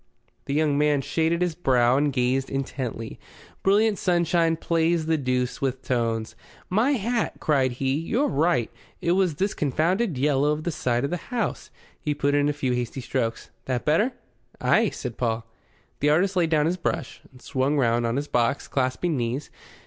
[0.45, 3.19] The young man shaded his brow and gazed intently.
[3.61, 6.35] Brilliant sunshine plays the deuce with tones.
[6.71, 8.71] "My hat!" cried he, "you're right.
[8.99, 11.69] It was this confounded yellow of the side of the house."
[11.99, 13.51] He put in a few hasty strokes.
[13.65, 14.13] "That better?"
[14.59, 15.45] "Ay," said Paul.
[15.99, 19.51] The artist laid down his brush, and swung round on his box, clasping knees.